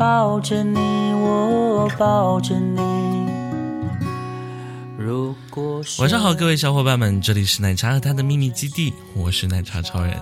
[0.00, 0.78] 抱着你，
[1.12, 2.80] 我抱着你。
[4.96, 10.16] 如果晚上好，各位小伙伴们，这里是奶茶和他的秘密基地，我是奶茶超人。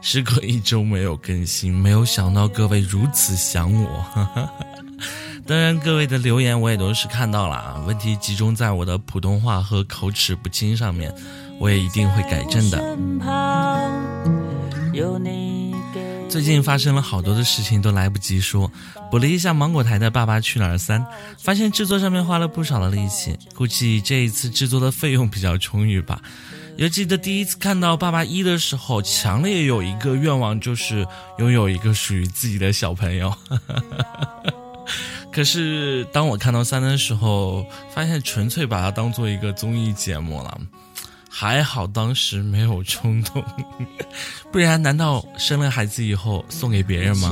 [0.00, 4.04] 时隔一周没有更新，没有想到各位如此想我。
[5.46, 11.14] 当然，各位的留言我也都是看到了，问题集中在我的普通话和口齿不清上面，
[11.60, 12.96] 我也一定会改正的。
[16.38, 18.70] 最近发生了好多的事情，都来不及说。
[19.10, 21.00] 补了一下芒果台的《爸爸去哪儿三》，
[21.36, 26.22] 发现制作上面花了不少的力气，估计这一次制作的费用比较充裕吧。
[26.76, 31.04] 犹记得第一次看到《爸爸一》的时候，强烈有一个愿望，就是
[31.38, 33.34] 拥有一个属于自己的小朋友。
[35.32, 40.60] 可是当我看到三的时候，发现纯粹把它当做一个综艺节目了。
[41.28, 43.44] 还好当时没有冲动，
[44.50, 47.30] 不然难道生了孩子以后送给别人吗？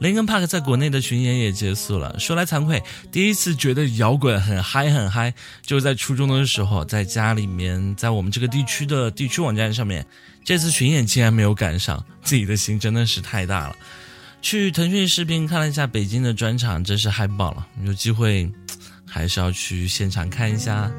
[0.00, 2.18] 林根 Park 在国内的巡演也结束了。
[2.18, 5.32] 说来惭愧，第一次觉得摇滚很嗨很嗨，
[5.62, 10.04] 就是在初中的时候，在家里面，在我们这个地区的地区网站上面，
[10.44, 13.76] 这次巡演竟然没有赶上，自己的心真的是太大了。
[14.42, 18.52] 去腾讯视频看了一下北京的专场，真是嗨爆了，有机会。
[19.14, 20.90] 还是要去现场看一下。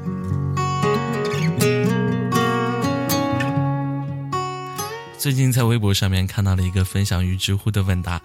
[5.18, 8.18] 最近在微博上面看到了一个分享于知乎的问答，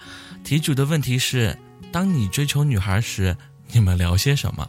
[0.45, 1.57] 题主的问题是：
[1.91, 3.35] 当你追求女孩时，
[3.73, 4.65] 你们聊些什么？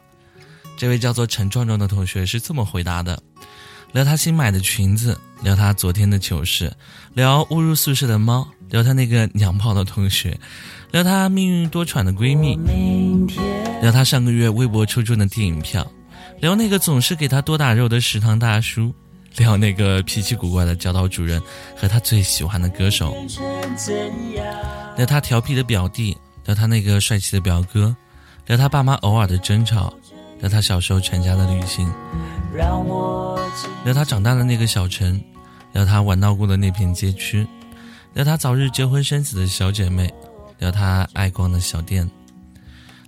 [0.77, 3.23] 这位叫做陈壮壮的同学是这么回答的：
[3.93, 6.75] 聊他新买的裙子，聊他昨天的糗事，
[7.15, 10.37] 聊误入宿舍的猫，聊他那个娘炮的同学。
[10.91, 12.55] 聊她命运多舛的闺蜜，
[13.81, 15.91] 聊她上个月微博抽中的电影票，
[16.39, 18.93] 聊那个总是给她多打肉的食堂大叔，
[19.39, 21.41] 聊那个脾气古怪的教导主任
[21.75, 23.15] 和他最喜欢的歌手，
[24.99, 27.97] 聊他调皮的表弟，聊他那个帅气的表哥，
[28.47, 29.91] 聊他爸妈偶尔的争吵，
[30.41, 31.91] 聊他小时候全家的旅行，
[32.55, 35.19] 聊他长大的那个小城，
[35.73, 37.47] 聊他玩闹过的那片街区，
[38.15, 40.13] 聊她早日结婚生子的小姐妹。
[40.59, 42.09] 聊她爱逛的小店，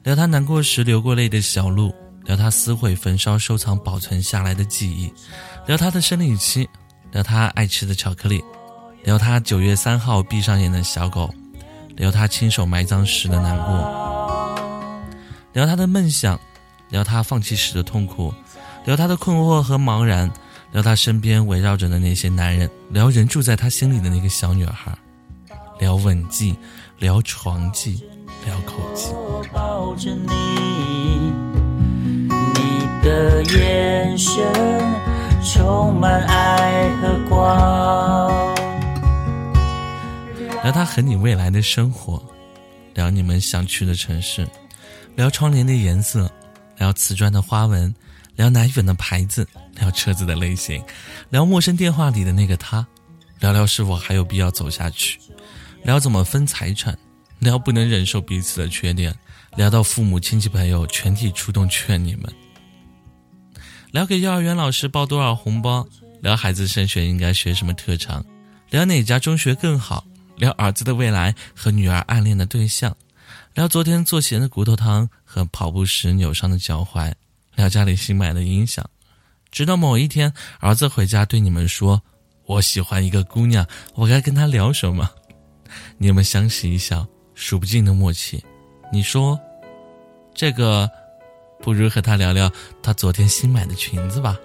[0.03, 1.95] 聊她难过时流过泪的小路，
[2.25, 5.13] 聊她撕毁焚烧收藏保存下来的记忆，
[5.65, 6.69] 聊她的生理期，
[7.13, 8.43] 聊她爱吃的巧克力，
[9.05, 11.33] 聊她九月三号闭上眼的小狗，
[11.95, 14.99] 聊她亲手埋葬时的难过，
[15.53, 16.37] 聊他的梦想，
[16.89, 18.35] 聊他放弃时的痛苦，
[18.85, 20.29] 聊他的困惑和茫然，
[20.75, 24.93] 聊他身边围绕着的那些男人，聊人住在他心里的那个小女孩，
[25.79, 26.55] 聊吻技。
[26.99, 28.03] 聊床技，
[28.47, 29.13] 聊口技。
[29.53, 30.29] 抱着你，
[32.29, 34.43] 你的眼神
[35.45, 38.55] 充满爱和光。
[40.63, 42.23] 聊他和你未来的生活，
[42.95, 44.49] 聊你们想去的城市，
[45.17, 46.31] 聊窗帘的颜色，
[46.79, 47.93] 聊瓷砖的花纹，
[48.37, 49.47] 聊奶粉的牌子，
[49.79, 50.83] 聊车子的类型，
[51.31, 52.87] 聊陌生电话里的那个他，
[53.41, 55.19] 聊聊是否还有必要走下去。
[55.83, 56.97] 聊怎么分财产，
[57.39, 59.15] 聊不能忍受彼此的缺点，
[59.57, 62.33] 聊到父母亲戚朋友全体出动劝你们，
[63.93, 65.87] 聊给幼儿园老师包多少红包，
[66.23, 68.25] 聊孩子升学应该学什么特长，
[68.71, 72.97] 聊哪家中学更好，聊儿子的未来和女儿暗恋的对象，
[73.53, 77.13] 聊昨天做咸的骨头汤和跑步时扭伤的脚踝，
[77.57, 78.89] 聊家里新买的音响，
[79.55, 82.03] 直到某一天儿子回家对你们说
[82.45, 85.09] ：“我喜欢一个姑娘，我该跟她聊什么？”
[85.97, 87.07] 你们相视一笑，
[87.37, 88.45] 数不尽的默契。
[88.93, 89.39] 你说，
[90.35, 90.91] 这个
[91.63, 92.51] 不如和她聊聊
[92.83, 94.37] 她昨天新买的裙子吧。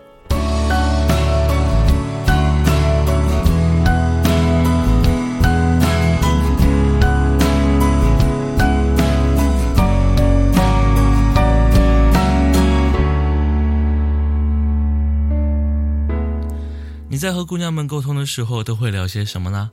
[17.12, 19.72] 你在和姑娘们沟通的时候，都会聊些什么呢？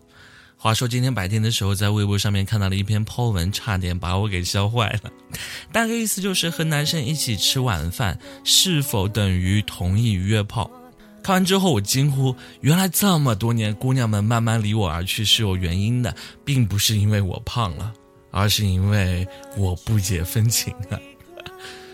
[0.57, 5.11] 话说今天白天的时候，在微博上面看到了一篇 po 文，差点把我给笑坏了。
[5.71, 10.71] 大概意思就是和男生一起吃晚饭是否等于同意约炮？
[11.23, 17.93] 看完之后我惊呼：原来这么多年姑娘们慢慢离我而去是有原因的，并不是因为我胖了，
[18.31, 19.29] 而是因为
[19.59, 20.99] 我不解风情啊。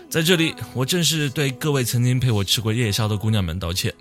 [0.09, 3.93] 在这里，我正式对各位曾经陪我吃过夜宵的姑娘们道歉，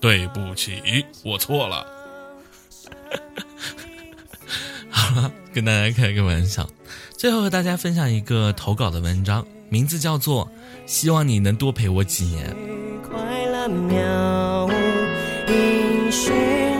[0.00, 1.86] 对不起，我错了。
[4.90, 6.68] 好了，跟大家开个玩笑。
[7.16, 10.46] 最后和大家分享一个投稿的文章，名字叫做
[10.86, 12.50] 《希望你能多陪我几年》。
[13.10, 16.32] 快乐渺无寻，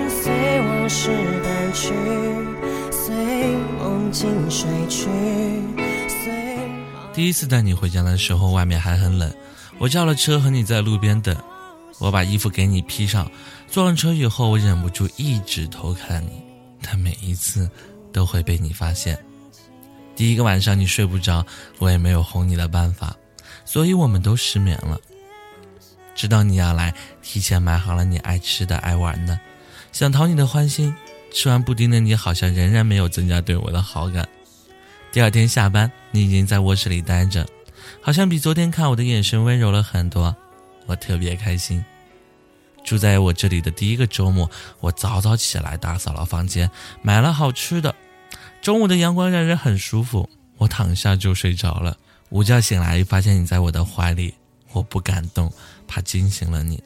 [0.08, 1.10] 随往事
[1.42, 1.92] 淡去，
[2.92, 3.14] 随
[3.78, 5.08] 梦境睡去。
[7.12, 9.28] 第一次带你回家的时候，外面还很冷，
[9.78, 11.36] 我叫了车和你在路边等，
[11.98, 13.30] 我把衣服给你披上，
[13.68, 16.42] 坐上车以后，我忍不住一直偷看你，
[16.82, 17.68] 但每一次
[18.12, 19.18] 都会被你发现。
[20.14, 21.44] 第一个晚上你睡不着，
[21.78, 23.16] 我也没有哄你的办法，
[23.64, 24.98] 所以我们都失眠了。
[26.14, 26.92] 知道你要来，
[27.22, 29.38] 提前买好了你爱吃的、爱玩的，
[29.92, 30.94] 想讨你的欢心。
[31.30, 34.26] 吃完布丁的你好像仍然没有增加对我的好感。
[35.12, 37.46] 第二天下班，你已经在卧室里待着，
[38.00, 40.34] 好像比昨天看我的眼神温柔了很多，
[40.88, 41.84] 我特别开心。
[42.84, 44.50] 住在我这里的第一个周末，
[44.80, 46.68] 我早早起来打扫了房间，
[47.02, 47.94] 买了好吃的。
[48.62, 51.96] 中午的阳光让人很舒服，我躺下就睡着了。
[52.30, 54.34] 午觉醒来，发现你在我的怀里，
[54.72, 55.52] 我不敢动，
[55.86, 56.82] 怕惊醒了你。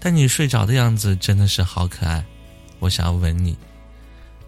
[0.00, 2.24] 但你睡着的样子真的是好可爱，
[2.80, 3.56] 我想要吻你。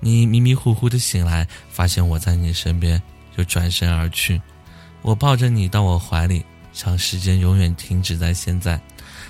[0.01, 3.01] 你迷迷糊糊的醒来，发现我在你身边，
[3.37, 4.41] 就转身而去。
[5.03, 8.81] 我抱着你到我怀里，想时间永远停止在现在，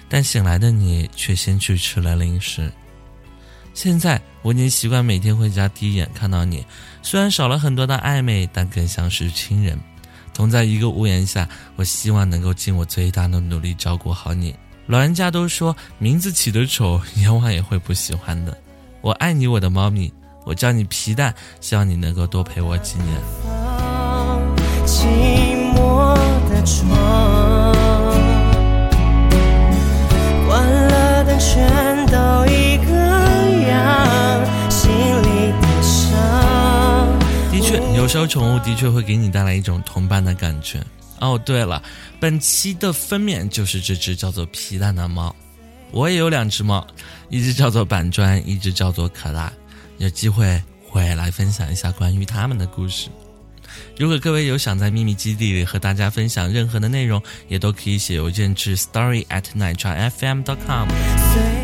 [0.09, 2.73] 但醒来的你却先去吃了零食。
[3.75, 6.67] 现在我已经习惯每天回家第一眼看到你，
[7.01, 9.79] 虽然少了很多的暧昧，但更像是亲人，
[10.35, 11.49] 同在一个屋檐下。
[11.77, 14.55] 我希望能够尽我最大的努力照顾好你。
[14.87, 18.57] 老人家都说名字起得丑，阎王也会不喜欢的。
[19.01, 20.13] 我爱你，我的猫咪，
[20.45, 23.21] 我叫你皮蛋，希望你能够多陪我几年。
[24.87, 25.05] 寂
[25.75, 26.08] 寞
[26.69, 27.75] 窗，
[30.47, 32.89] 关了灯，全都一个。
[37.51, 40.81] 的确，有时候宠物的确会给你带来一种同伴的感觉。
[41.21, 41.83] 哦，对了，
[42.21, 45.35] 本期的封面就是这只叫做皮蛋的猫。
[45.91, 46.87] 我也有两只猫，
[47.29, 49.53] 一只叫做板砖，一只叫做可拉。
[49.97, 50.63] 有机会
[50.93, 53.09] 我也来分享一下关于它们的故事。
[53.97, 60.89] 如果各位有想在秘密基地里和大家分享任何的内容，也都可以写邮件至 story at nightrafm.com。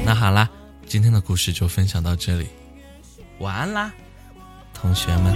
[0.05, 0.49] 那好啦。
[0.87, 2.47] 今天的故事就分享到这里，
[3.39, 3.91] 晚安啦，
[4.75, 5.35] 同学们。